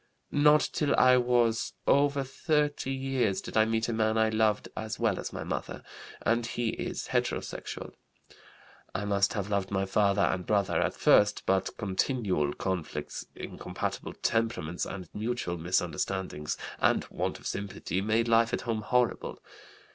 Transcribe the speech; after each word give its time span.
Not 0.31 0.61
till 0.73 0.95
I 0.97 1.17
was 1.17 1.73
over 1.85 2.23
30 2.23 2.89
years 2.89 3.39
did 3.39 3.55
I 3.55 3.65
meet 3.65 3.87
a 3.87 3.93
man 3.93 4.17
I 4.17 4.29
loved 4.29 4.67
as 4.75 4.97
well 4.97 5.19
as 5.19 5.31
my 5.31 5.43
mother, 5.43 5.83
and 6.23 6.43
he 6.43 6.69
is 6.69 7.09
heterosexual. 7.09 7.93
I 8.95 9.05
must 9.05 9.33
have 9.33 9.51
loved 9.51 9.69
my 9.69 9.85
father 9.85 10.23
and 10.23 10.43
brother 10.47 10.81
at 10.81 10.95
first, 10.95 11.43
but 11.45 11.77
continual 11.77 12.51
conflicts, 12.53 13.27
incompatible 13.35 14.13
temperaments 14.23 14.87
and 14.87 15.07
mutual 15.13 15.59
misunderstandings 15.59 16.57
and 16.79 17.05
want 17.11 17.37
of 17.37 17.45
sympathy 17.45 18.01
made 18.01 18.27
life 18.27 18.53
at 18.53 18.61
home 18.61 18.81
horrible. 18.81 19.37